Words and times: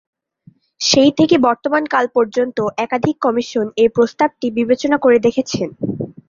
সেই 0.81 1.11
থেকে 1.19 1.35
বর্তমান 1.47 1.83
কাল 1.93 2.05
পর্যন্ত 2.15 2.57
একাধিক 2.77 3.15
কমিশন 3.21 3.65
এই 3.77 3.89
প্রস্তাবটি 3.95 4.47
বিবেচনা 4.57 4.97
করে 4.99 5.17
দেখেছেন। 5.19 5.69